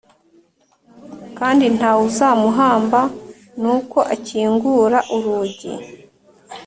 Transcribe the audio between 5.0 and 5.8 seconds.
urugi